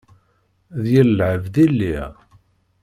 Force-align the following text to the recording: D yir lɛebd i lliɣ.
D 0.81 0.83
yir 0.91 1.07
lɛebd 1.11 1.55
i 1.63 1.65
lliɣ. 1.71 2.11